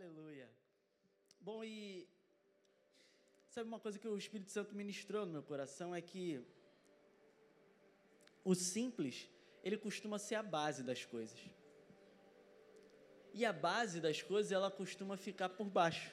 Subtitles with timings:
[0.00, 0.48] Aleluia.
[1.42, 2.08] Bom, e
[3.50, 6.40] sabe uma coisa que o Espírito Santo ministrou no meu coração é que
[8.42, 9.28] o simples,
[9.62, 11.38] ele costuma ser a base das coisas.
[13.34, 16.10] E a base das coisas, ela costuma ficar por baixo.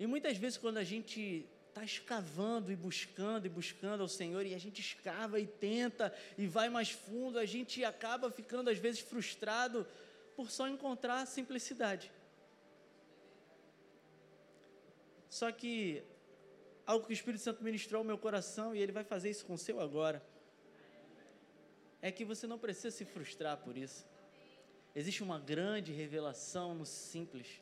[0.00, 4.52] E muitas vezes, quando a gente está escavando e buscando e buscando ao Senhor, e
[4.52, 8.98] a gente escava e tenta e vai mais fundo, a gente acaba ficando às vezes
[8.98, 9.86] frustrado
[10.38, 12.12] por só encontrar simplicidade.
[15.28, 16.04] Só que
[16.86, 19.54] algo que o Espírito Santo ministrou ao meu coração e ele vai fazer isso com
[19.54, 20.24] o seu agora.
[22.00, 24.06] É que você não precisa se frustrar por isso.
[24.94, 27.60] Existe uma grande revelação no simples.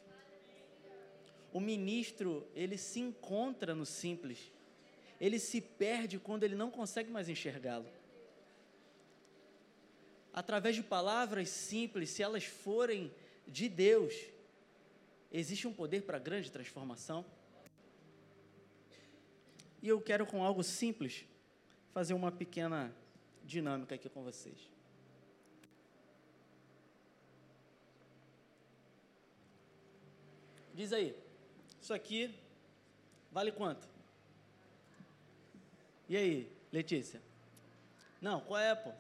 [1.55, 4.53] O ministro, ele se encontra no simples.
[5.19, 7.89] Ele se perde quando ele não consegue mais enxergá-lo.
[10.37, 13.11] Através de palavras simples, se elas forem
[13.49, 14.13] de Deus,
[15.33, 17.25] existe um poder para grande transformação.
[19.83, 21.25] E eu quero, com algo simples,
[21.95, 22.95] fazer uma pequena
[23.45, 24.59] dinâmica aqui com vocês.
[30.75, 31.17] Diz aí,
[31.81, 32.39] isso aqui
[33.33, 33.89] vale quanto?
[36.07, 37.23] E aí, Letícia?
[38.21, 38.93] Não, qual é, pô?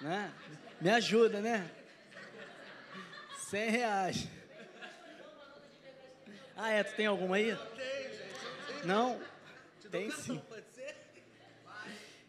[0.00, 0.32] Né?
[0.80, 1.70] Me ajuda, né?
[3.48, 4.28] 100 reais.
[6.56, 6.82] Ah, é?
[6.82, 7.56] Tu tem alguma aí?
[8.84, 9.20] Não?
[9.90, 10.40] Tem sim.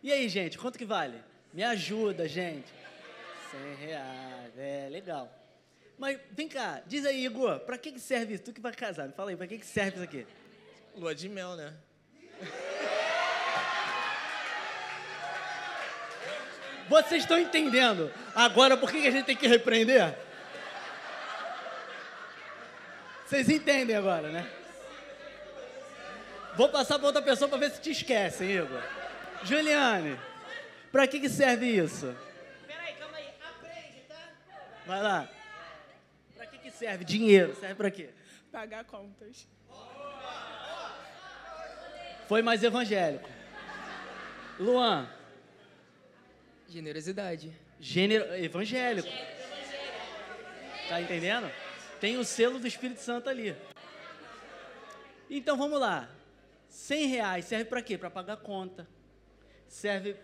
[0.04, 1.22] E aí, gente, quanto que vale?
[1.54, 2.72] Me ajuda, gente.
[3.52, 5.34] 100 reais, é legal.
[5.98, 8.44] Mas vem cá, diz aí, Igor, pra que, que serve isso?
[8.44, 10.28] Tu que vai casar, me fala aí, pra que, que serve isso aqui?
[10.96, 11.74] Lua de mel, né?
[16.88, 20.18] Vocês estão entendendo agora por que, a gente tem que repreender?
[23.26, 24.50] Vocês entendem agora, né?
[26.56, 28.82] Vou passar para outra pessoa para ver se te esquecem, Igor.
[29.44, 30.18] Juliane,
[30.92, 32.16] para que, que serve isso?
[32.66, 33.28] Peraí, calma aí.
[33.50, 34.16] Aprende, tá?
[34.86, 35.30] Vai lá.
[36.36, 37.04] Para que, que serve?
[37.04, 37.56] Dinheiro.
[37.60, 38.10] Serve para quê?
[38.52, 39.48] Pagar contas.
[42.28, 43.30] Foi mais evangélico.
[44.60, 45.08] Luan,
[46.68, 47.52] Generosidade.
[47.80, 49.08] gênero evangélico.
[50.90, 51.52] Tá entendendo?
[52.00, 53.56] Tem o selo do Espírito Santo ali.
[55.30, 56.10] Então vamos lá.
[56.70, 57.98] 100 reais serve para quê?
[57.98, 58.88] Para pagar conta.
[59.68, 60.16] Serve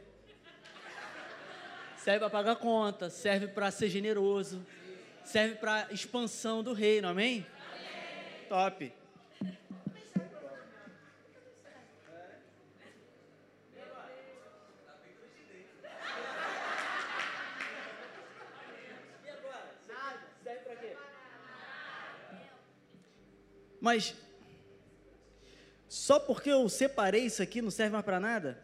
[1.97, 4.65] serve para pagar conta, serve para ser generoso,
[5.23, 7.45] serve para expansão do reino, amém?
[8.49, 8.91] Top.
[23.83, 24.15] Mas
[25.89, 28.57] só porque eu separei isso aqui não serve mais para nada?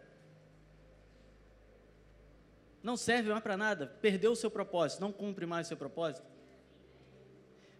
[2.81, 3.87] Não serve mais para nada.
[4.01, 6.25] Perdeu o seu propósito, não cumpre mais o seu propósito.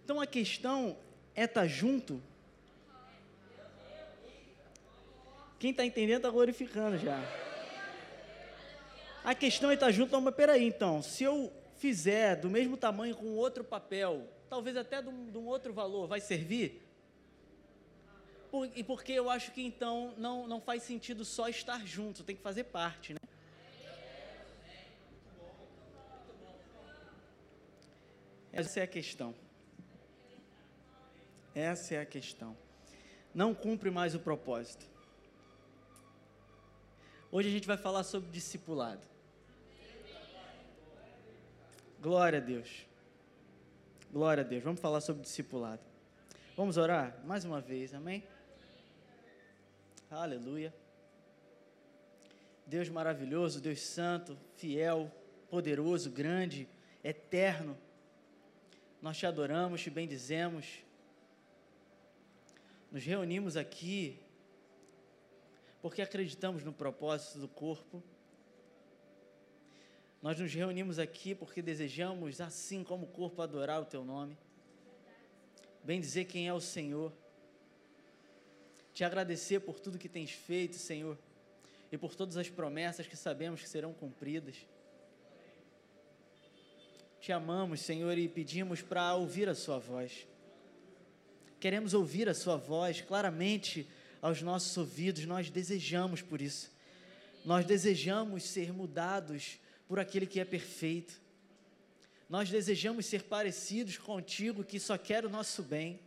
[0.04, 0.98] Então a questão
[1.34, 2.22] é estar junto.
[5.58, 7.22] Quem está entendendo está glorificando já.
[9.24, 13.16] A questão é estar junto, não, mas peraí, então, se eu fizer do mesmo tamanho
[13.16, 16.89] com outro papel, talvez até de um, de um outro valor, vai servir?
[18.52, 22.36] Por, e porque eu acho que então não, não faz sentido só estar junto, tem
[22.36, 23.20] que fazer parte, né?
[28.52, 29.34] Essa é a questão.
[31.54, 32.58] Essa é a questão.
[33.34, 34.88] Não cumpre mais o propósito.
[37.32, 39.08] Hoje a gente vai falar sobre discipulado.
[42.02, 42.86] Glória a Deus.
[44.12, 44.64] Glória a Deus.
[44.64, 45.82] Vamos falar sobre discipulado.
[46.58, 48.24] Vamos orar mais uma vez, amém?
[50.12, 50.74] Aleluia.
[52.66, 55.12] Deus maravilhoso, Deus santo, fiel,
[55.52, 56.68] poderoso, grande,
[57.04, 57.78] eterno.
[59.04, 60.84] Nós te adoramos, te bendizemos.
[62.92, 64.20] Nos reunimos aqui
[65.80, 68.04] porque acreditamos no propósito do corpo.
[70.24, 74.36] Nós nos reunimos aqui porque desejamos, assim como o corpo, adorar o teu nome.
[75.84, 77.14] Bem dizer quem é o Senhor.
[79.00, 81.18] Te agradecer por tudo que tens feito, Senhor,
[81.90, 84.58] e por todas as promessas que sabemos que serão cumpridas.
[87.22, 90.28] Te amamos, Senhor, e pedimos para ouvir a Sua voz.
[91.62, 93.88] Queremos ouvir a Sua voz claramente
[94.22, 96.70] aos nossos ouvidos, nós desejamos por isso.
[97.46, 101.22] Nós desejamos ser mudados por aquele que é perfeito.
[102.28, 106.02] Nós desejamos ser parecidos contigo, que só quer o nosso bem.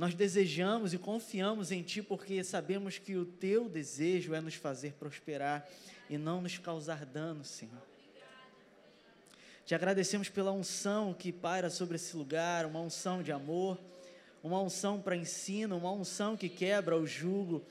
[0.00, 4.94] Nós desejamos e confiamos em Ti porque sabemos que o Teu desejo é nos fazer
[4.94, 5.68] prosperar
[6.08, 7.82] e não nos causar dano, Senhor.
[9.66, 13.78] Te agradecemos pela unção que paira sobre esse lugar, uma unção de amor,
[14.42, 17.62] uma unção para ensino, uma unção que quebra o jugo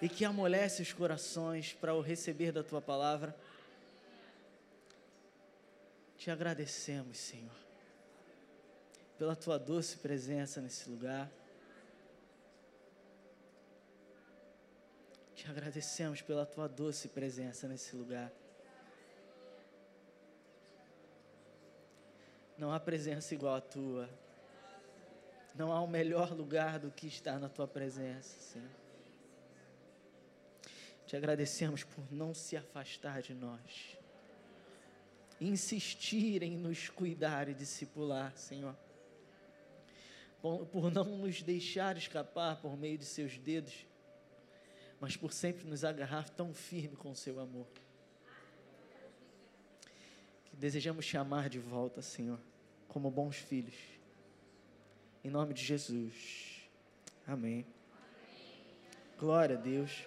[0.00, 3.36] e que amolece os corações para o receber da tua palavra.
[6.16, 7.56] Te agradecemos, Senhor,
[9.18, 11.28] pela tua doce presença nesse lugar.
[15.48, 18.32] Agradecemos pela tua doce presença nesse lugar.
[22.58, 24.08] Não há presença igual à tua.
[25.54, 28.68] Não há um melhor lugar do que estar na tua presença, Senhor.
[31.06, 33.96] Te agradecemos por não se afastar de nós.
[35.40, 38.74] Insistir em nos cuidar e discipular, Senhor.
[40.42, 43.86] Por não nos deixar escapar por meio de seus dedos,
[45.00, 47.66] mas por sempre nos agarrar tão firme com o seu amor
[50.58, 52.40] desejamos chamar de volta, Senhor,
[52.88, 53.74] como bons filhos.
[55.22, 56.68] Em nome de Jesus.
[57.26, 57.66] Amém.
[59.18, 60.06] Glória a Deus.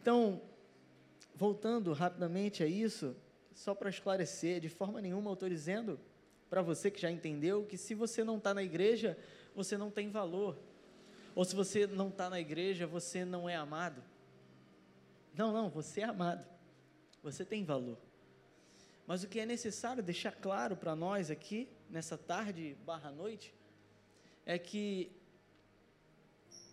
[0.00, 0.40] Então,
[1.34, 3.16] voltando rapidamente a isso,
[3.54, 5.98] só para esclarecer, de forma nenhuma eu estou dizendo
[6.50, 9.16] para você que já entendeu que se você não está na igreja,
[9.54, 10.58] você não tem valor.
[11.34, 14.02] Ou se você não está na igreja, você não é amado.
[15.34, 16.46] Não, não, você é amado.
[17.22, 17.98] Você tem valor.
[19.06, 23.54] Mas o que é necessário deixar claro para nós aqui, nessa tarde barra noite,
[24.46, 25.10] é que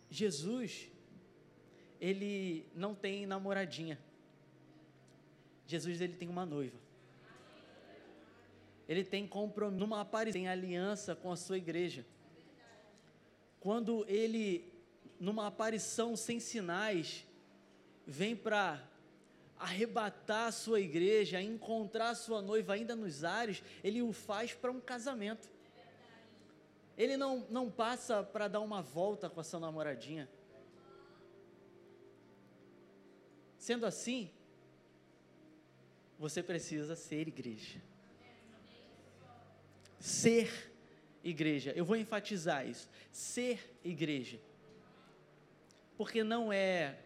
[0.10, 0.90] Jesus,
[2.00, 4.00] ele não tem namoradinha.
[5.66, 6.78] Jesus, ele tem uma noiva.
[8.88, 12.06] Ele tem compromisso, numa aparição, tem aliança com a sua igreja.
[13.62, 14.74] Quando ele,
[15.20, 17.24] numa aparição sem sinais,
[18.06, 18.84] vem para
[19.58, 24.72] arrebatar a sua igreja, encontrar a sua noiva ainda nos ares, ele o faz para
[24.72, 25.48] um casamento.
[26.98, 30.28] Ele não, não passa para dar uma volta com a sua namoradinha.
[33.60, 34.32] Sendo assim,
[36.18, 37.80] você precisa ser igreja.
[40.00, 40.71] Ser
[41.24, 41.72] igreja.
[41.76, 42.90] Eu vou enfatizar isso.
[43.12, 44.40] Ser igreja.
[45.98, 46.98] Porque não é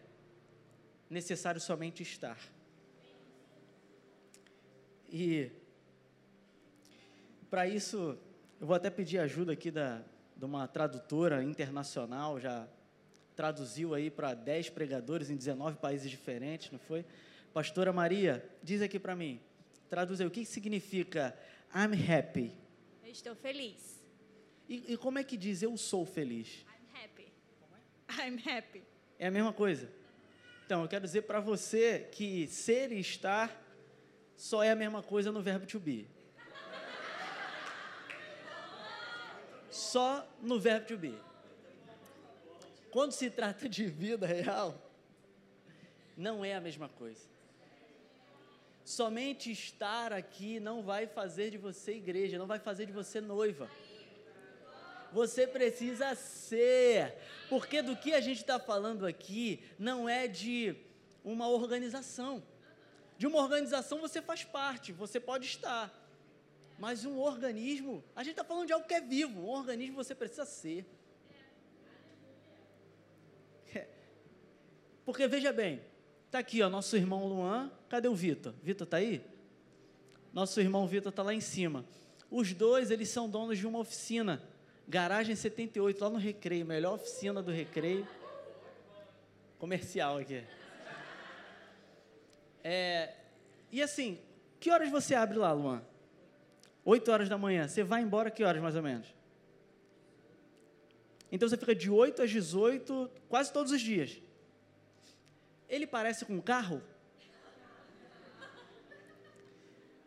[1.08, 2.38] necessário somente estar.
[5.08, 5.50] E
[7.48, 8.18] para isso,
[8.60, 10.02] eu vou até pedir ajuda aqui da,
[10.36, 12.68] de uma tradutora internacional, já
[13.34, 17.04] traduziu aí para 10 pregadores em 19 países diferentes, não foi?
[17.52, 19.40] Pastora Maria, diz aqui para mim,
[19.88, 21.38] traduz aí, o que significa
[21.74, 22.52] I'm happy?
[23.04, 23.95] Eu estou feliz.
[24.68, 26.64] E, e como é que diz eu sou feliz?
[26.66, 27.32] I'm happy.
[28.10, 28.82] I'm happy.
[29.18, 29.90] É a mesma coisa?
[30.64, 33.62] Então, eu quero dizer para você que ser e estar
[34.36, 36.08] só é a mesma coisa no verbo to be.
[39.70, 41.14] Só no verbo to be.
[42.90, 44.74] Quando se trata de vida real,
[46.16, 47.28] não é a mesma coisa.
[48.84, 53.70] Somente estar aqui não vai fazer de você igreja, não vai fazer de você noiva.
[55.16, 57.14] Você precisa ser.
[57.48, 60.76] Porque do que a gente está falando aqui não é de
[61.24, 62.42] uma organização.
[63.16, 65.90] De uma organização você faz parte, você pode estar.
[66.78, 69.40] Mas um organismo, a gente está falando de algo que é vivo.
[69.40, 70.84] Um organismo você precisa ser.
[75.06, 75.80] Porque veja bem,
[76.26, 77.72] está aqui, ó, nosso irmão Luan.
[77.88, 78.52] Cadê o Vitor?
[78.62, 79.24] Vitor está aí?
[80.30, 81.86] Nosso irmão Vitor está lá em cima.
[82.30, 84.42] Os dois, eles são donos de uma oficina
[84.88, 88.06] Garagem 78, lá no Recreio, melhor oficina do Recreio.
[89.58, 90.44] Comercial aqui.
[92.62, 93.14] É,
[93.72, 94.18] e assim,
[94.60, 95.82] que horas você abre lá, Luan?
[96.84, 97.66] 8 horas da manhã.
[97.66, 99.12] Você vai embora que horas, mais ou menos?
[101.32, 104.20] Então você fica de 8 às 18, quase todos os dias.
[105.68, 106.80] Ele parece com um carro?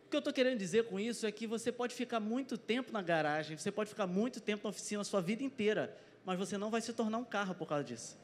[0.10, 2.92] O que eu estou querendo dizer com isso é que você pode ficar muito tempo
[2.92, 6.58] na garagem, você pode ficar muito tempo na oficina a sua vida inteira, mas você
[6.58, 8.18] não vai se tornar um carro por causa disso.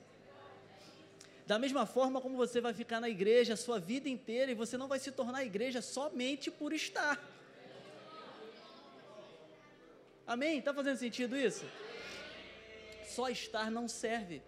[1.46, 4.78] Da mesma forma como você vai ficar na igreja a sua vida inteira e você
[4.78, 7.24] não vai se tornar igreja somente por estar.
[10.26, 10.58] Amém?
[10.58, 11.66] Está fazendo sentido isso?
[13.06, 14.42] Só estar não serve.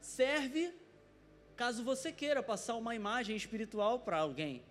[0.00, 0.72] Serve
[1.54, 4.62] caso você queira passar uma imagem espiritual para alguém.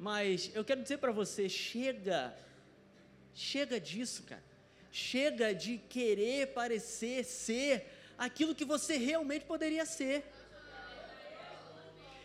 [0.00, 2.34] Mas eu quero dizer para você, chega,
[3.34, 4.42] chega disso, cara.
[4.90, 10.24] Chega de querer parecer ser aquilo que você realmente poderia ser.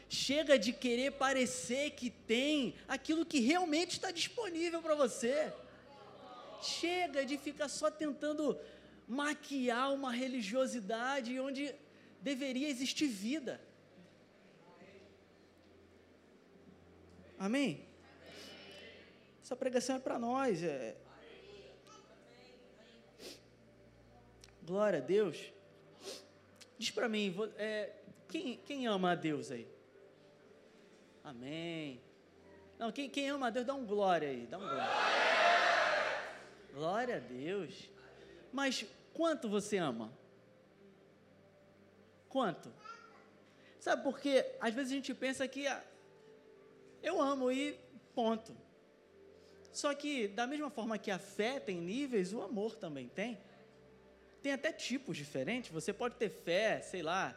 [0.08, 5.52] Chega de querer parecer que tem aquilo que realmente está disponível para você.
[6.62, 8.58] Chega de ficar só tentando
[9.06, 11.76] maquiar uma religiosidade onde
[12.22, 13.60] deveria existir vida.
[17.46, 17.88] Amém?
[19.44, 20.64] Essa pregação é para nós.
[20.64, 20.96] É...
[24.64, 25.54] Glória a Deus.
[26.76, 27.94] Diz para mim, é,
[28.30, 29.68] quem, quem ama a Deus aí?
[31.24, 32.02] Amém.
[32.80, 34.90] Não, quem, quem ama a Deus, dá um glória aí, dá um glória.
[36.74, 37.92] Glória a Deus.
[38.52, 40.12] Mas quanto você ama?
[42.28, 42.74] Quanto?
[43.80, 44.58] Sabe por quê?
[44.60, 45.68] Às vezes a gente pensa que
[47.06, 47.80] eu amo e
[48.14, 48.56] ponto.
[49.72, 53.38] Só que, da mesma forma que a fé tem níveis, o amor também tem.
[54.42, 55.72] Tem até tipos diferentes.
[55.72, 57.36] Você pode ter fé, sei lá,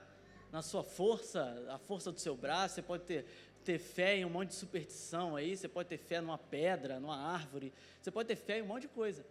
[0.52, 3.26] na sua força, a força do seu braço, você pode ter
[3.64, 7.18] ter fé em um monte de superstição aí, você pode ter fé numa pedra, numa
[7.18, 7.70] árvore,
[8.00, 9.26] você pode ter fé em um monte de coisa.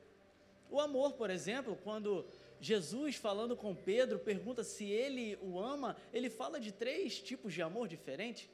[0.69, 2.23] O amor, por exemplo, quando
[2.61, 7.63] Jesus, falando com Pedro, pergunta se ele o ama, ele fala de três tipos de
[7.63, 8.47] amor diferentes: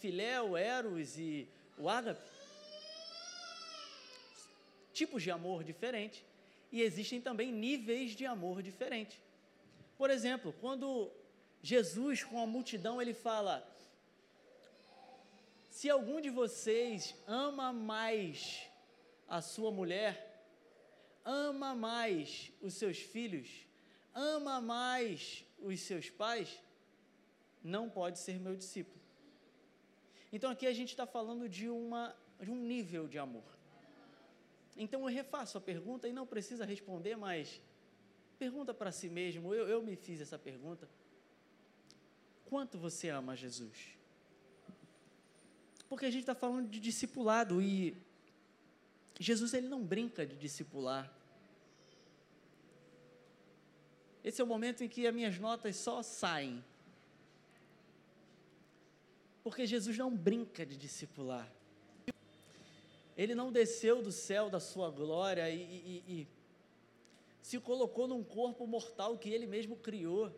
[0.00, 2.20] filéu, eros e o ágape.
[4.92, 6.24] Tipos de amor diferentes.
[6.72, 9.18] E existem também níveis de amor diferentes.
[9.98, 11.10] Por exemplo, quando
[11.62, 13.66] Jesus, com a multidão, ele fala:
[15.70, 18.62] se algum de vocês ama mais
[19.28, 20.44] a sua mulher,
[21.24, 23.48] ama mais os seus filhos,
[24.14, 26.48] ama mais os seus pais,
[27.62, 28.99] não pode ser meu discípulo.
[30.32, 33.44] Então aqui a gente está falando de, uma, de um nível de amor.
[34.76, 37.60] Então eu refaço a pergunta e não precisa responder, mas
[38.38, 39.54] pergunta para si mesmo.
[39.54, 40.88] Eu, eu me fiz essa pergunta.
[42.46, 43.96] Quanto você ama Jesus?
[45.88, 47.96] Porque a gente está falando de discipulado e
[49.18, 51.12] Jesus ele não brinca de discipular.
[54.22, 56.64] Esse é o momento em que as minhas notas só saem.
[59.50, 61.52] Porque Jesus não brinca de discipular.
[63.16, 66.28] Ele não desceu do céu da sua glória e, e, e
[67.42, 70.32] se colocou num corpo mortal que ele mesmo criou,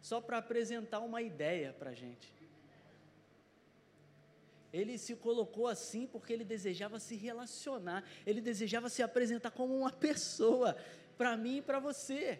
[0.00, 2.32] só para apresentar uma ideia para a gente.
[4.72, 9.90] Ele se colocou assim porque ele desejava se relacionar, ele desejava se apresentar como uma
[9.90, 10.76] pessoa,
[11.16, 12.38] para mim e para você.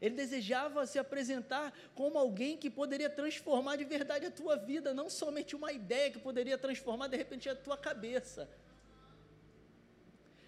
[0.00, 5.10] Ele desejava se apresentar como alguém que poderia transformar de verdade a tua vida, não
[5.10, 8.48] somente uma ideia que poderia transformar de repente a tua cabeça.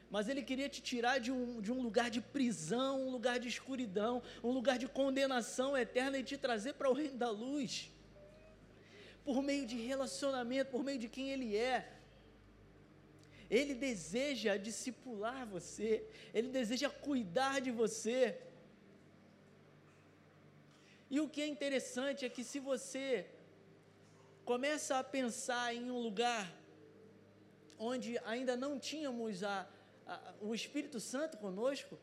[0.08, 3.48] Mas ele queria te tirar de um, de um lugar de prisão, um lugar de
[3.48, 7.90] escuridão, um lugar de condenação eterna e te trazer para o reino da luz
[9.24, 11.88] por meio de relacionamento, por meio de quem Ele é.
[13.48, 18.38] Ele deseja discipular você, Ele deseja cuidar de você.
[21.10, 23.26] E o que é interessante é que se você
[24.44, 26.44] começa a pensar em um lugar
[27.78, 29.68] onde ainda não tínhamos a,
[30.06, 31.98] a, o Espírito Santo conosco,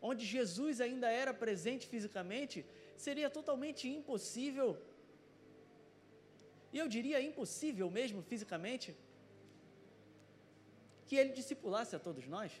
[0.00, 2.64] onde Jesus ainda era presente fisicamente,
[2.96, 4.68] seria totalmente impossível
[6.72, 8.96] e eu diria impossível mesmo fisicamente,
[11.06, 12.52] que ele discipulasse a todos nós.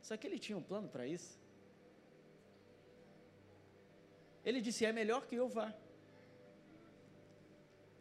[0.00, 1.38] Só que ele tinha um plano para isso.
[4.44, 5.72] Ele disse: é melhor que eu vá,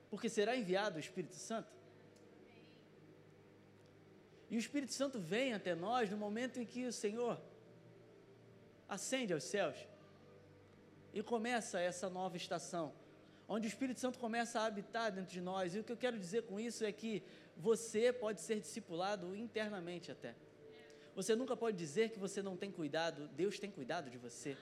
[0.09, 1.77] porque será enviado o Espírito Santo.
[4.49, 7.39] E o Espírito Santo vem até nós no momento em que o Senhor
[8.87, 9.77] ascende aos céus
[11.13, 12.93] e começa essa nova estação
[13.49, 15.73] onde o Espírito Santo começa a habitar dentro de nós.
[15.73, 17.23] E o que eu quero dizer com isso é que
[17.57, 20.35] você pode ser discipulado internamente até.
[21.15, 24.55] Você nunca pode dizer que você não tem cuidado, Deus tem cuidado de você.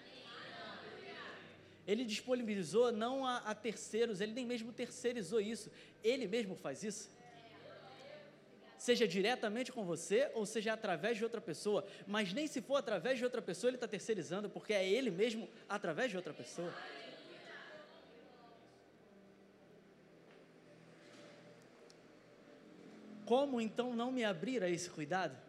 [1.88, 5.72] Ele disponibilizou não a, a terceiros, ele nem mesmo terceirizou isso,
[6.03, 7.10] ele mesmo faz isso
[8.77, 13.17] seja diretamente com você ou seja através de outra pessoa, mas nem se for através
[13.17, 16.74] de outra pessoa, ele está terceirizando, porque é ele mesmo através de outra pessoa.
[23.25, 25.47] Como então não me abrir a esse cuidado?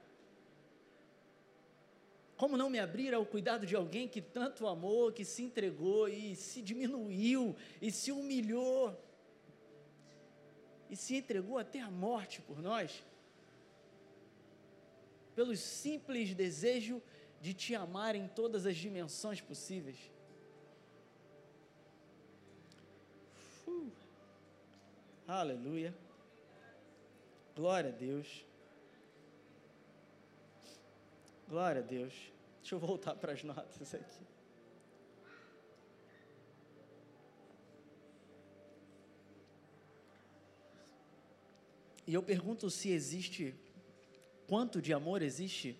[2.39, 6.37] Como não me abrir ao cuidado de alguém que tanto amou, que se entregou e
[6.37, 8.97] se diminuiu e se humilhou
[10.89, 13.05] e se entregou até a morte por nós?
[15.35, 17.03] Pelo simples desejo
[17.41, 19.99] de te amar em todas as dimensões possíveis.
[23.67, 23.91] Uh,
[25.27, 25.93] aleluia.
[27.57, 28.48] Glória a Deus.
[31.49, 32.13] Glória a Deus.
[32.61, 34.27] Deixa eu voltar para as notas aqui.
[42.07, 43.55] E eu pergunto se existe,
[44.47, 45.79] quanto de amor existe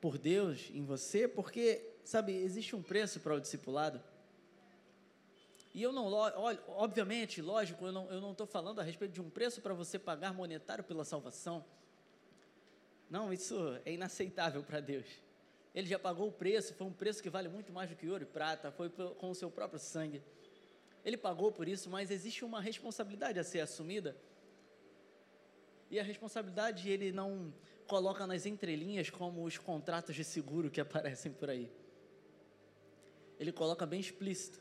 [0.00, 4.02] por Deus em você, porque, sabe, existe um preço para o discipulado.
[5.72, 6.06] E eu não,
[6.68, 10.82] obviamente, lógico, eu não estou falando a respeito de um preço para você pagar monetário
[10.82, 11.64] pela salvação.
[13.12, 13.54] Não, isso
[13.84, 15.04] é inaceitável para Deus.
[15.74, 18.22] Ele já pagou o preço, foi um preço que vale muito mais do que ouro
[18.22, 20.22] e prata, foi com o seu próprio sangue.
[21.04, 24.16] Ele pagou por isso, mas existe uma responsabilidade a ser assumida.
[25.90, 27.52] E a responsabilidade ele não
[27.86, 31.70] coloca nas entrelinhas como os contratos de seguro que aparecem por aí.
[33.38, 34.58] Ele coloca bem explícito.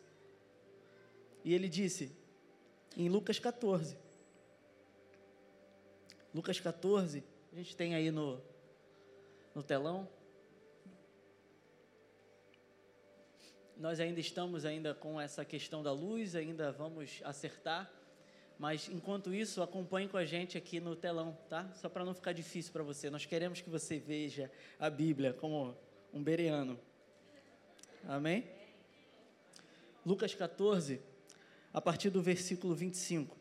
[1.46, 2.12] E ele disse,
[2.98, 3.98] em Lucas 14.
[6.34, 8.42] Lucas 14, a gente tem aí no,
[9.54, 10.08] no telão.
[13.76, 17.92] Nós ainda estamos ainda com essa questão da luz, ainda vamos acertar.
[18.58, 21.70] Mas enquanto isso, acompanhe com a gente aqui no telão, tá?
[21.74, 23.10] Só para não ficar difícil para você.
[23.10, 25.76] Nós queremos que você veja a Bíblia como
[26.14, 26.80] um bereano.
[28.08, 28.48] Amém?
[30.06, 31.02] Lucas 14,
[31.74, 33.36] a partir do versículo 25.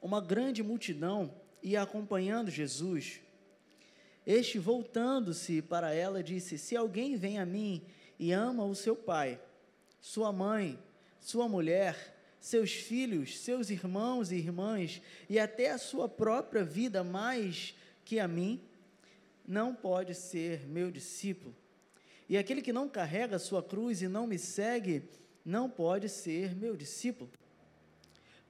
[0.00, 3.20] Uma grande multidão ia acompanhando Jesus.
[4.26, 7.82] Este, voltando-se para ela, disse: Se alguém vem a mim
[8.18, 9.40] e ama o seu pai,
[10.00, 10.78] sua mãe,
[11.20, 17.74] sua mulher, seus filhos, seus irmãos e irmãs, e até a sua própria vida mais
[18.04, 18.60] que a mim,
[19.46, 21.54] não pode ser meu discípulo.
[22.28, 25.02] E aquele que não carrega sua cruz e não me segue,
[25.44, 27.30] não pode ser meu discípulo.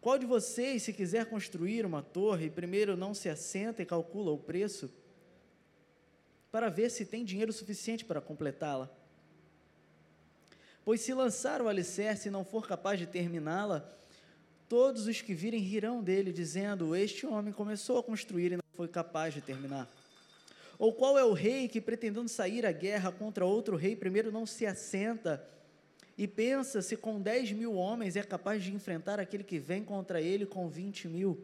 [0.09, 4.39] Qual de vocês, se quiser construir uma torre, primeiro não se assenta e calcula o
[4.39, 4.91] preço,
[6.51, 8.89] para ver se tem dinheiro suficiente para completá-la?
[10.83, 13.87] Pois se lançar o alicerce e não for capaz de terminá-la,
[14.67, 18.89] todos os que virem rirão dele, dizendo: Este homem começou a construir e não foi
[18.89, 19.87] capaz de terminar.
[20.79, 24.47] Ou qual é o rei que, pretendendo sair à guerra contra outro rei, primeiro não
[24.47, 25.47] se assenta
[26.19, 30.21] e pensa se com 10 mil homens é capaz de enfrentar aquele que vem contra
[30.21, 31.41] ele com 20 mil.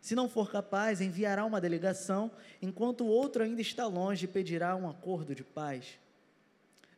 [0.00, 4.74] Se não for capaz, enviará uma delegação, enquanto o outro ainda está longe, e pedirá
[4.74, 6.00] um acordo de paz.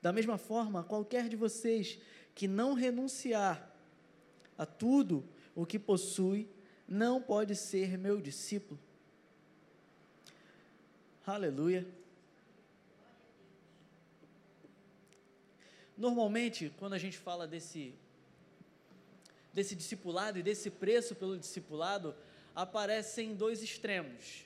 [0.01, 1.99] Da mesma forma, qualquer de vocês
[2.35, 3.71] que não renunciar
[4.57, 5.23] a tudo
[5.55, 6.49] o que possui,
[6.89, 8.81] não pode ser meu discípulo.
[11.27, 11.87] Aleluia.
[15.97, 17.95] Normalmente, quando a gente fala desse,
[19.53, 22.15] desse discipulado e desse preço pelo discipulado,
[22.55, 24.45] aparecem dois extremos.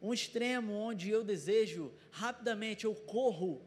[0.00, 3.60] Um extremo onde eu desejo rapidamente, eu corro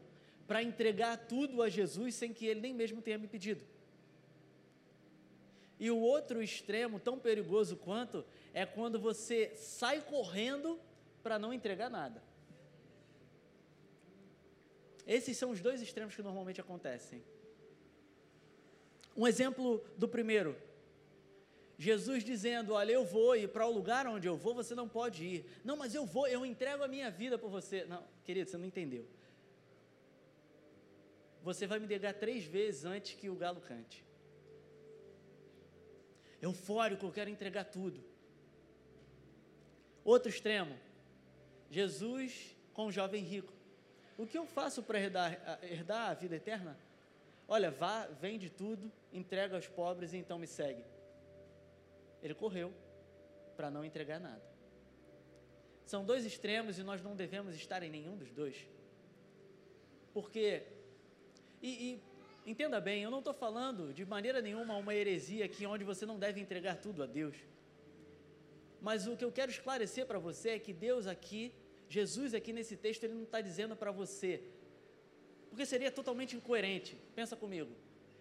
[0.46, 3.62] para entregar tudo a Jesus sem que ele nem mesmo tenha me pedido.
[5.78, 10.80] E o outro extremo, tão perigoso quanto, é quando você sai correndo
[11.22, 12.22] para não entregar nada.
[15.08, 17.24] Esses são os dois extremos que normalmente acontecem.
[19.16, 20.54] Um exemplo do primeiro.
[21.78, 25.24] Jesus dizendo: Olha, eu vou e para o lugar onde eu vou você não pode
[25.24, 25.46] ir.
[25.64, 27.86] Não, mas eu vou, eu entrego a minha vida por você.
[27.86, 29.08] Não, querido, você não entendeu.
[31.42, 34.04] Você vai me negar três vezes antes que o galo cante.
[36.42, 38.04] Eufórico, eu quero entregar tudo.
[40.04, 40.78] Outro extremo.
[41.70, 43.57] Jesus com o jovem rico.
[44.18, 46.76] O que eu faço para herdar, herdar a vida eterna?
[47.46, 50.84] Olha, vá, vende tudo, entrega aos pobres e então me segue.
[52.20, 52.74] Ele correu
[53.56, 54.42] para não entregar nada.
[55.86, 58.56] São dois extremos e nós não devemos estar em nenhum dos dois.
[60.12, 60.64] Porque,
[61.62, 61.68] e,
[62.44, 66.04] e entenda bem, eu não estou falando de maneira nenhuma uma heresia aqui onde você
[66.04, 67.36] não deve entregar tudo a Deus.
[68.82, 71.54] Mas o que eu quero esclarecer para você é que Deus aqui
[71.88, 74.42] Jesus aqui nesse texto, ele não está dizendo para você,
[75.48, 76.96] porque seria totalmente incoerente.
[77.14, 77.72] Pensa comigo.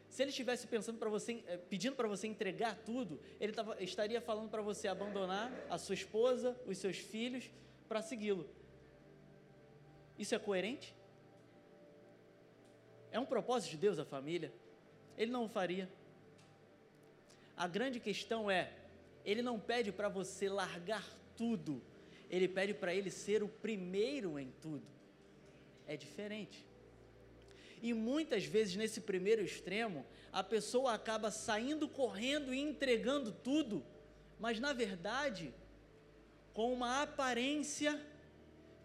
[0.09, 4.21] Se ele estivesse pensando para você, eh, pedindo para você entregar tudo, ele tava, estaria
[4.21, 7.49] falando para você abandonar a sua esposa, os seus filhos,
[7.87, 8.49] para segui-lo.
[10.17, 10.95] Isso é coerente?
[13.11, 14.51] É um propósito de Deus a família?
[15.17, 15.89] Ele não o faria.
[17.55, 18.71] A grande questão é,
[19.25, 21.81] ele não pede para você largar tudo,
[22.29, 24.85] ele pede para ele ser o primeiro em tudo.
[25.87, 26.65] É diferente.
[27.81, 33.85] E muitas vezes nesse primeiro extremo, a pessoa acaba saindo correndo e entregando tudo,
[34.39, 35.53] mas na verdade,
[36.53, 38.01] com uma aparência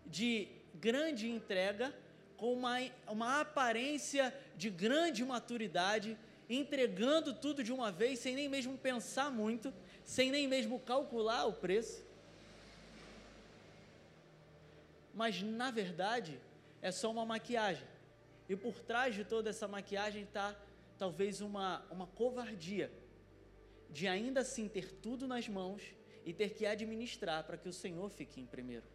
[0.07, 1.95] de grande entrega,
[2.37, 2.79] com uma,
[3.09, 9.73] uma aparência de grande maturidade, entregando tudo de uma vez, sem nem mesmo pensar muito,
[10.05, 12.05] sem nem mesmo calcular o preço.
[15.15, 16.41] Mas na verdade,
[16.81, 17.87] é só uma maquiagem.
[18.49, 20.57] E por trás de toda essa maquiagem está
[20.99, 22.93] talvez uma, uma covardia
[23.91, 25.83] de ainda assim ter tudo nas mãos
[26.25, 28.87] e ter que administrar para que o Senhor fique em primeiro.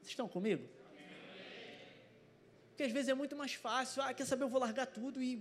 [0.00, 0.68] Vocês estão comigo?
[2.68, 5.36] Porque às vezes é muito mais fácil, ah, quer saber, eu vou largar tudo e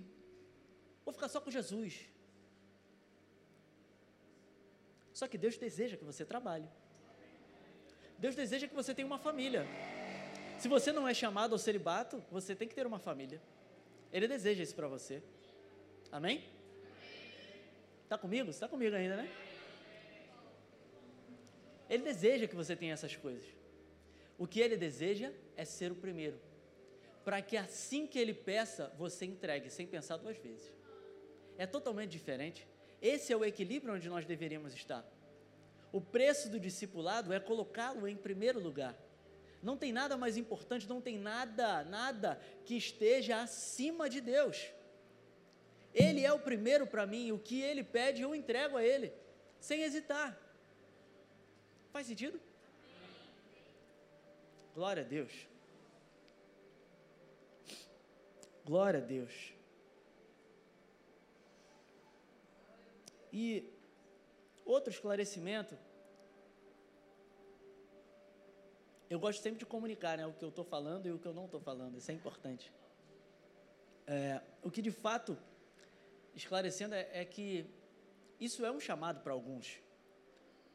[1.04, 2.08] vou ficar só com Jesus.
[5.14, 6.68] Só que Deus deseja que você trabalhe.
[8.24, 9.68] Deus deseja que você tenha uma família.
[10.58, 13.42] Se você não é chamado ao celibato, você tem que ter uma família.
[14.14, 15.22] Ele deseja isso para você.
[16.10, 16.42] Amém?
[18.06, 18.50] Está comigo?
[18.50, 19.30] Está comigo ainda, né?
[21.90, 23.44] Ele deseja que você tenha essas coisas.
[24.38, 26.40] O que ele deseja é ser o primeiro
[27.26, 30.72] para que assim que ele peça, você entregue, sem pensar duas vezes.
[31.58, 32.66] É totalmente diferente.
[33.02, 35.06] Esse é o equilíbrio onde nós deveríamos estar.
[35.94, 38.98] O preço do discipulado é colocá-lo em primeiro lugar.
[39.62, 44.72] Não tem nada mais importante, não tem nada, nada que esteja acima de Deus.
[45.94, 49.14] Ele é o primeiro para mim, o que ele pede eu entrego a ele,
[49.60, 50.36] sem hesitar.
[51.92, 52.42] Faz sentido?
[54.74, 55.48] Glória a Deus.
[58.66, 59.54] Glória a Deus.
[63.32, 63.72] E
[64.66, 65.78] outro esclarecimento.
[69.14, 71.36] Eu gosto sempre de comunicar né, o que eu estou falando e o que eu
[71.36, 72.74] não estou falando, isso é importante.
[74.08, 75.38] É, o que de fato,
[76.34, 77.64] esclarecendo, é, é que
[78.40, 79.80] isso é um chamado para alguns.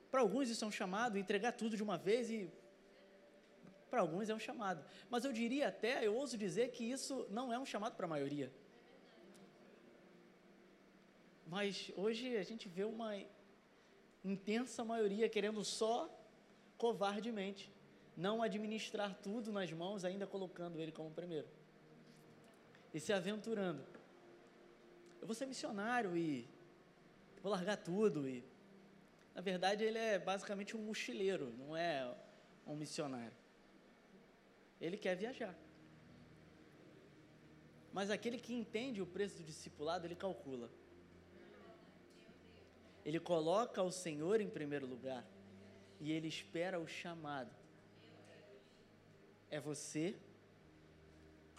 [0.08, 2.48] Para alguns isso é um chamado, entregar tudo de uma vez e
[3.90, 4.84] para alguns é um chamado.
[5.10, 8.08] Mas eu diria até, eu ouso dizer que isso não é um chamado para a
[8.08, 8.52] maioria.
[11.44, 13.20] Mas hoje a gente vê uma
[14.24, 16.08] intensa maioria querendo só
[16.76, 17.76] covardemente
[18.18, 21.46] não administrar tudo nas mãos, ainda colocando ele como primeiro.
[22.92, 23.84] E se aventurando.
[25.20, 26.48] Eu vou ser missionário e
[27.40, 28.44] vou largar tudo e
[29.36, 32.12] na verdade ele é basicamente um mochileiro, não é
[32.66, 33.36] um missionário.
[34.80, 35.56] Ele quer viajar.
[37.92, 40.68] Mas aquele que entende o preço do discipulado, ele calcula.
[43.04, 45.24] Ele coloca o Senhor em primeiro lugar
[46.00, 47.57] e ele espera o chamado.
[49.50, 50.16] É você,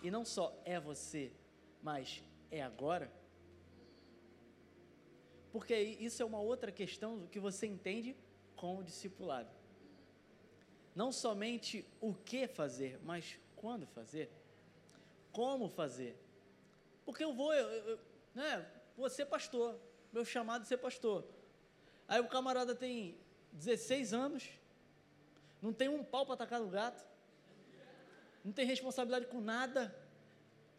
[0.01, 1.31] e não só é você,
[1.81, 3.11] mas é agora.
[5.51, 8.15] Porque isso é uma outra questão que você entende
[8.55, 9.49] com o discipulado
[10.99, 14.29] não somente o que fazer, mas quando fazer,
[15.31, 16.21] como fazer.
[17.05, 17.99] Porque eu vou, eu, eu,
[18.35, 19.79] né, vou ser pastor,
[20.11, 21.25] meu chamado é ser pastor.
[22.05, 23.17] Aí o camarada tem
[23.53, 24.49] 16 anos,
[25.61, 27.01] não tem um pau para atacar no gato,
[28.43, 29.95] não tem responsabilidade com nada.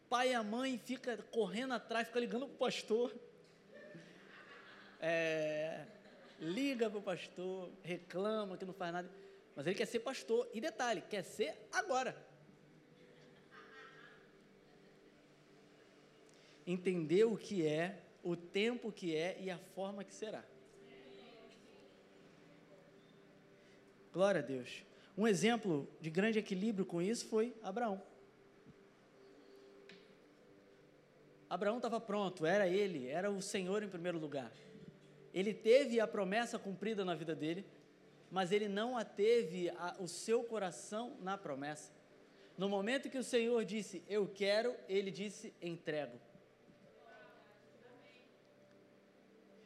[0.08, 3.14] Pai e a mãe fica correndo atrás, fica ligando para o pastor.
[5.00, 5.86] É,
[6.38, 9.10] liga para o pastor, reclama que não faz nada.
[9.54, 10.48] Mas ele quer ser pastor.
[10.52, 12.16] E detalhe, quer ser agora.
[16.66, 20.44] Entender o que é, o tempo que é e a forma que será.
[24.12, 24.89] Glória a Deus.
[25.16, 28.02] Um exemplo de grande equilíbrio com isso foi Abraão.
[31.48, 34.52] Abraão estava pronto, era ele, era o Senhor em primeiro lugar.
[35.34, 37.64] Ele teve a promessa cumprida na vida dele,
[38.30, 41.92] mas ele não ateve a, o seu coração na promessa.
[42.56, 46.20] No momento que o Senhor disse, eu quero, ele disse, entrego.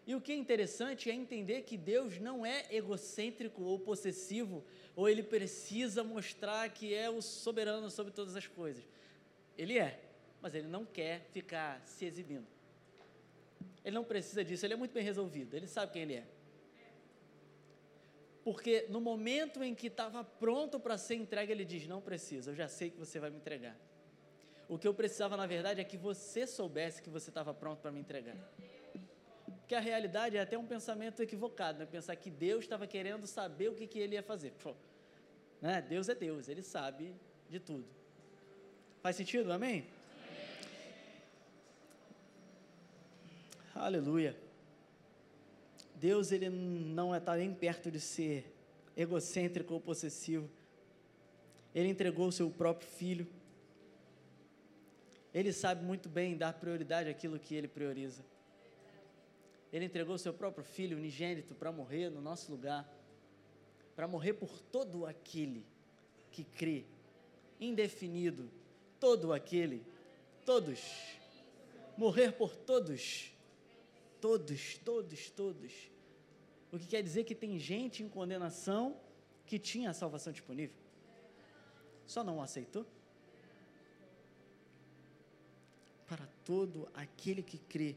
[0.07, 4.63] E o que é interessante é entender que Deus não é egocêntrico ou possessivo,
[4.95, 8.85] ou ele precisa mostrar que é o soberano sobre todas as coisas.
[9.57, 9.99] Ele é,
[10.43, 12.47] mas ele não quer ficar se exibindo.
[13.83, 16.27] Ele não precisa disso, ele é muito bem resolvido, ele sabe quem ele é.
[18.43, 22.55] Porque no momento em que estava pronto para ser entregue, ele diz: Não precisa, eu
[22.55, 23.75] já sei que você vai me entregar.
[24.69, 27.91] O que eu precisava, na verdade, é que você soubesse que você estava pronto para
[27.91, 28.37] me entregar.
[29.65, 31.87] Porque a realidade é até um pensamento equivocado, né?
[31.87, 34.53] Pensar que Deus estava querendo saber o que, que ele ia fazer.
[34.63, 34.75] Pô,
[35.59, 35.81] né?
[35.81, 37.15] Deus é Deus, ele sabe
[37.49, 37.87] de tudo.
[39.01, 39.51] Faz sentido?
[39.51, 39.87] Amém?
[43.75, 44.37] Aleluia.
[45.95, 48.55] Deus ele não está nem perto de ser
[48.95, 50.47] egocêntrico ou possessivo.
[51.75, 53.27] Ele entregou o seu próprio filho.
[55.33, 58.23] Ele sabe muito bem dar prioridade àquilo que ele prioriza.
[59.75, 62.89] Ele entregou seu próprio filho unigênito para morrer no nosso lugar,
[63.97, 65.67] para morrer por todo aquele
[66.31, 66.85] que crê,
[67.61, 68.49] indefinido,
[69.01, 69.85] todo aquele,
[70.47, 70.81] todos,
[71.97, 73.33] morrer por todos,
[74.21, 75.73] todos, todos, todos.
[76.71, 78.97] O que quer dizer que tem gente em condenação
[79.45, 80.77] que tinha a salvação disponível,
[82.07, 82.87] só não aceitou.
[86.07, 87.97] Para todo aquele que crê,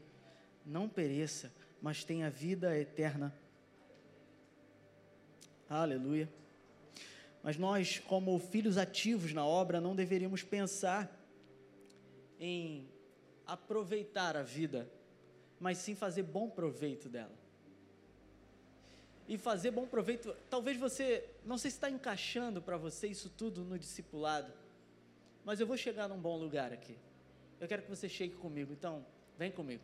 [0.66, 3.32] não pereça, mas tenha vida eterna.
[5.68, 6.28] Aleluia.
[7.42, 11.14] Mas nós, como filhos ativos na obra, não deveríamos pensar
[12.38, 12.88] em
[13.46, 14.90] aproveitar a vida,
[15.58, 17.36] mas sim fazer bom proveito dela.
[19.26, 23.62] E fazer bom proveito, talvez você, não sei se está encaixando para você isso tudo
[23.62, 24.52] no discipulado,
[25.44, 26.96] mas eu vou chegar num bom lugar aqui.
[27.60, 29.04] Eu quero que você chegue comigo, então,
[29.36, 29.82] vem comigo.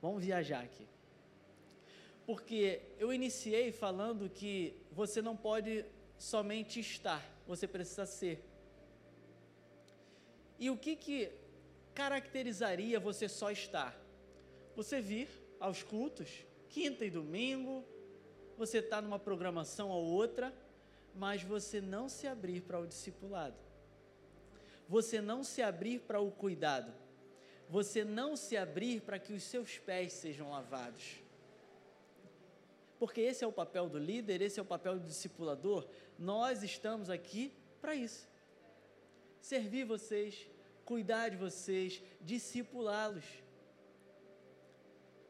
[0.00, 0.86] Vamos viajar aqui.
[2.26, 5.84] Porque eu iniciei falando que você não pode
[6.18, 8.44] somente estar, você precisa ser.
[10.58, 11.30] E o que que
[11.94, 13.96] caracterizaria você só estar?
[14.74, 15.28] Você vir
[15.60, 17.84] aos cultos, quinta e domingo,
[18.58, 20.52] você está numa programação ou outra,
[21.14, 23.56] mas você não se abrir para o discipulado.
[24.88, 26.92] Você não se abrir para o cuidado.
[27.68, 31.25] Você não se abrir para que os seus pés sejam lavados.
[32.98, 35.86] Porque esse é o papel do líder, esse é o papel do discipulador.
[36.18, 38.28] Nós estamos aqui para isso.
[39.40, 40.48] Servir vocês,
[40.84, 43.24] cuidar de vocês, discipulá-los.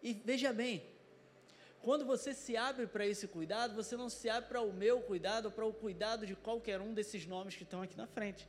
[0.03, 0.85] E veja bem,
[1.83, 5.47] quando você se abre para esse cuidado, você não se abre para o meu cuidado
[5.47, 8.49] ou para o cuidado de qualquer um desses nomes que estão aqui na frente.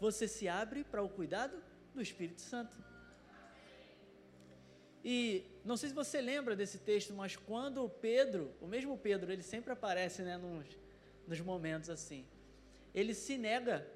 [0.00, 1.62] Você se abre para o cuidado
[1.94, 2.76] do Espírito Santo.
[5.04, 9.42] E não sei se você lembra desse texto, mas quando Pedro, o mesmo Pedro, ele
[9.42, 10.66] sempre aparece né, nos,
[11.26, 12.26] nos momentos assim.
[12.94, 13.86] Ele se nega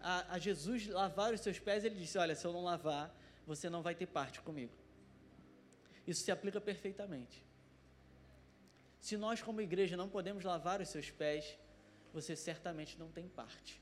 [0.00, 3.14] a, a Jesus lavar os seus pés, ele disse: Olha, se eu não lavar,
[3.46, 4.72] você não vai ter parte comigo.
[6.06, 7.42] Isso se aplica perfeitamente.
[9.00, 11.56] Se nós, como igreja, não podemos lavar os seus pés,
[12.12, 13.80] você certamente não tem parte.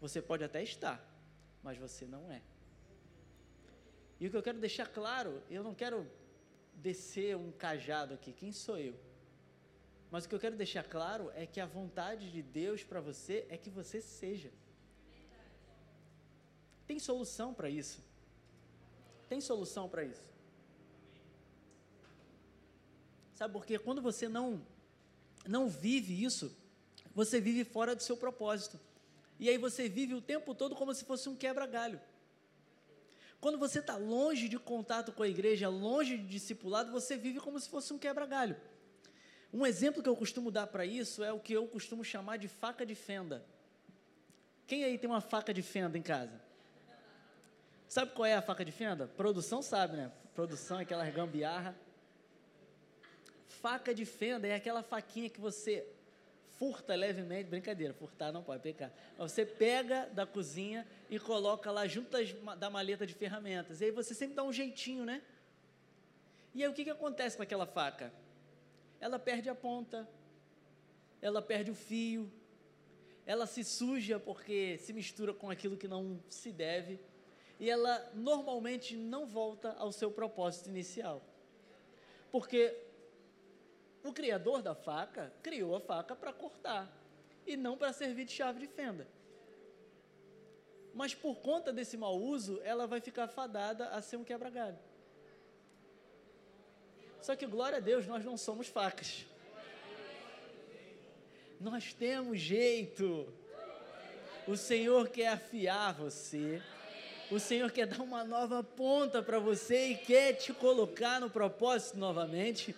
[0.00, 1.02] Você pode até estar,
[1.62, 2.42] mas você não é.
[4.22, 6.08] E o que eu quero deixar claro, eu não quero
[6.74, 8.94] descer um cajado aqui, quem sou eu?
[10.12, 13.44] Mas o que eu quero deixar claro é que a vontade de Deus para você
[13.48, 14.52] é que você seja.
[16.86, 18.00] Tem solução para isso.
[19.28, 20.32] Tem solução para isso.
[23.34, 23.76] Sabe por quê?
[23.76, 24.64] Quando você não
[25.44, 26.56] não vive isso,
[27.12, 28.78] você vive fora do seu propósito.
[29.40, 32.00] E aí você vive o tempo todo como se fosse um quebra-galho.
[33.42, 37.58] Quando você está longe de contato com a igreja, longe de discipulado, você vive como
[37.58, 38.54] se fosse um quebra-galho.
[39.52, 42.46] Um exemplo que eu costumo dar para isso é o que eu costumo chamar de
[42.46, 43.44] faca de fenda.
[44.64, 46.40] Quem aí tem uma faca de fenda em casa?
[47.88, 49.08] Sabe qual é a faca de fenda?
[49.08, 50.12] Produção sabe, né?
[50.36, 51.74] Produção é aquela gambiarra.
[53.48, 55.84] Faca de fenda é aquela faquinha que você
[56.58, 58.92] furta levemente, brincadeira, furtar não pode pecar.
[59.18, 62.10] Você pega da cozinha e coloca lá junto
[62.56, 63.80] da maleta de ferramentas.
[63.80, 65.22] E aí você sempre dá um jeitinho, né?
[66.54, 68.12] E aí o que, que acontece com aquela faca?
[69.00, 70.08] Ela perde a ponta,
[71.20, 72.30] ela perde o fio,
[73.24, 77.00] ela se suja porque se mistura com aquilo que não se deve,
[77.58, 81.22] e ela normalmente não volta ao seu propósito inicial.
[82.30, 82.76] Porque
[84.04, 86.90] o criador da faca criou a faca para cortar
[87.46, 89.06] e não para servir de chave de fenda.
[90.94, 94.78] Mas por conta desse mau uso, ela vai ficar fadada a ser um quebra-galho.
[97.20, 99.24] Só que, glória a Deus, nós não somos facas.
[101.60, 103.32] Nós temos jeito.
[104.46, 106.60] O Senhor quer afiar você.
[107.30, 111.96] O Senhor quer dar uma nova ponta para você e quer te colocar no propósito
[111.96, 112.74] novamente.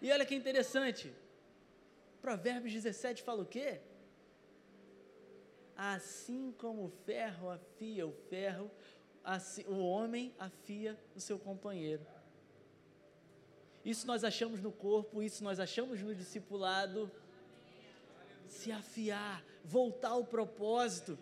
[0.00, 1.12] E olha que interessante.
[2.20, 3.80] Provérbios 17 fala o quê?
[5.76, 8.70] Assim como o ferro afia o ferro,
[9.24, 12.06] assim, o homem afia o seu companheiro.
[13.84, 17.10] Isso nós achamos no corpo, isso nós achamos no discipulado.
[18.46, 21.18] Se afiar, voltar ao propósito.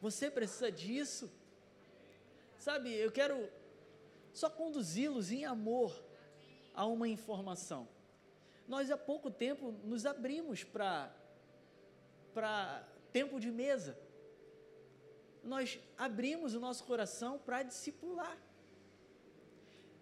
[0.00, 1.30] Você precisa disso.
[2.58, 3.50] Sabe, eu quero
[4.32, 6.05] só conduzi-los em amor
[6.76, 7.88] a uma informação.
[8.68, 11.12] Nós há pouco tempo nos abrimos para
[12.34, 13.98] para tempo de mesa.
[15.42, 18.36] Nós abrimos o nosso coração para discipular.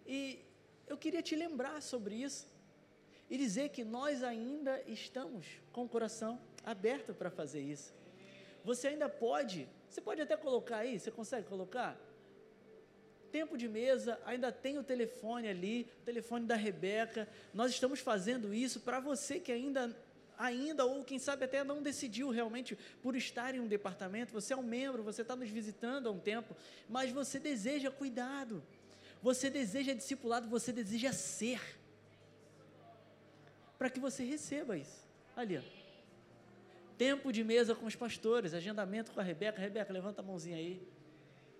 [0.05, 0.45] E
[0.89, 2.53] eu queria te lembrar sobre isso
[3.31, 7.95] e dizer que nós ainda estamos com o coração aberto para fazer isso.
[8.65, 11.97] Você ainda pode, você pode até colocar aí, você consegue colocar?
[13.35, 17.29] Tempo de mesa, ainda tem o telefone ali, o telefone da Rebeca.
[17.53, 19.83] Nós estamos fazendo isso para você que ainda
[20.37, 24.57] ainda ou quem sabe até não decidiu realmente por estar em um departamento, você é
[24.57, 26.57] um membro, você está nos visitando há um tempo,
[26.89, 28.61] mas você deseja cuidado
[29.25, 31.59] você deseja discipulado, você deseja ser.
[33.79, 35.03] Para que você receba isso.
[35.35, 35.63] Ali, ó.
[36.99, 39.59] Tempo de mesa com os pastores, agendamento com a Rebeca.
[39.59, 40.87] Rebeca, levanta a mãozinha aí.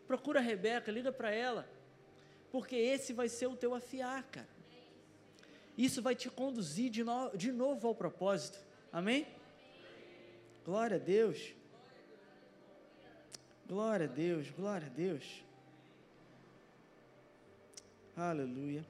[0.07, 1.69] Procura a Rebeca, liga para ela.
[2.51, 4.49] Porque esse vai ser o teu afiar, cara.
[5.77, 8.59] Isso vai te conduzir de, no, de novo ao propósito.
[8.93, 9.27] Amém?
[10.65, 11.53] Glória a Deus.
[13.67, 15.43] Glória a Deus, glória a Deus.
[18.17, 18.87] Aleluia.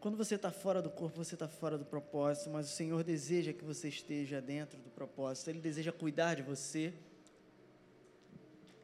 [0.00, 3.54] Quando você está fora do corpo, você está fora do propósito, mas o Senhor deseja
[3.54, 6.92] que você esteja dentro do propósito, Ele deseja cuidar de você,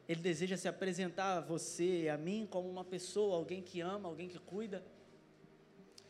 [0.07, 4.27] Ele deseja se apresentar a você a mim como uma pessoa, alguém que ama, alguém
[4.27, 4.83] que cuida,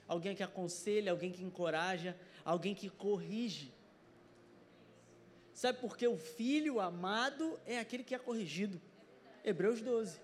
[0.08, 3.72] alguém que aconselha, alguém que encoraja, alguém que corrige.
[5.54, 8.82] Sabe por que o filho amado é aquele que é corrigido?
[9.44, 10.20] Hebreus 12.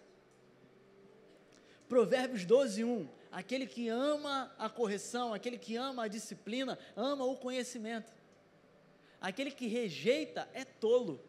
[1.88, 3.10] Provérbios 12, 1.
[3.32, 8.12] Aquele que ama a correção, aquele que ama a disciplina, ama o conhecimento.
[9.22, 11.22] Aquele que rejeita é tolo.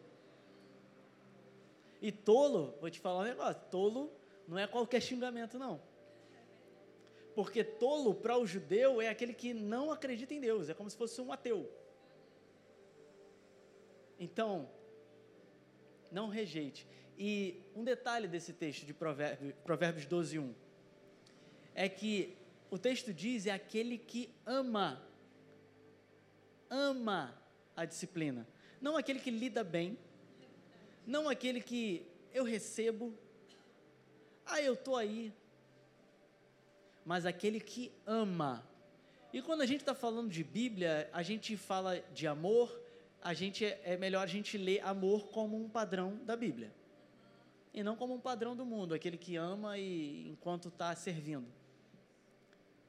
[2.01, 4.11] E tolo, vou te falar um negócio: tolo
[4.47, 5.81] não é qualquer xingamento, não.
[7.35, 10.97] Porque tolo para o judeu é aquele que não acredita em Deus, é como se
[10.97, 11.69] fosse um ateu.
[14.19, 14.69] Então,
[16.11, 16.85] não rejeite.
[17.17, 20.55] E um detalhe desse texto de Provérbios, Provérbios 12, 1
[21.75, 22.35] é que
[22.69, 25.01] o texto diz é aquele que ama,
[26.69, 27.41] ama
[27.75, 28.47] a disciplina.
[28.81, 29.97] Não aquele que lida bem,
[31.05, 33.13] não aquele que eu recebo,
[34.45, 35.33] ah, eu estou aí,
[37.05, 38.67] mas aquele que ama.
[39.31, 42.81] E quando a gente está falando de Bíblia, a gente fala de amor,
[43.21, 46.71] a gente é melhor a gente ler amor como um padrão da Bíblia
[47.73, 51.47] e não como um padrão do mundo, aquele que ama e enquanto está servindo.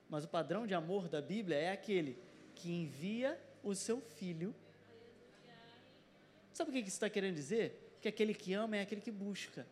[0.08, 2.18] Mas o padrão de amor da Bíblia é aquele
[2.54, 4.54] que envia o seu filho.
[6.52, 7.89] Sabe o que isso está querendo dizer?
[8.00, 9.66] Que aquele que ama é aquele que busca.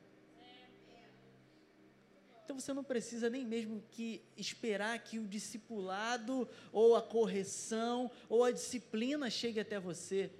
[2.44, 8.42] Então você não precisa nem mesmo que esperar que o discipulado ou a correção ou
[8.42, 10.30] a disciplina chegue até você.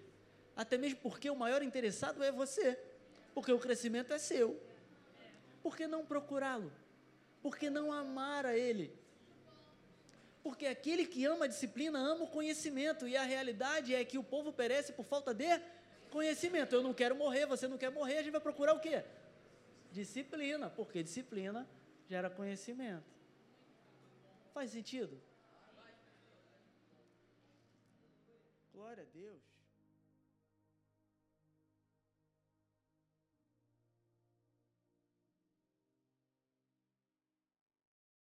[0.57, 2.79] Até mesmo porque o maior interessado é você
[3.39, 4.61] porque o crescimento é seu.
[5.63, 6.73] Por que não procurá-lo?
[7.41, 8.93] Por que não amar a Ele?
[10.43, 14.25] Porque aquele que ama a disciplina ama o conhecimento, e a realidade é que o
[14.25, 15.61] povo perece por falta de
[16.09, 16.75] conhecimento.
[16.75, 19.05] Eu não quero morrer, você não quer morrer, a gente vai procurar o quê?
[19.93, 21.69] Disciplina, porque disciplina
[22.09, 23.05] gera conhecimento.
[24.53, 25.21] Faz sentido?
[28.73, 29.48] Glória a Deus.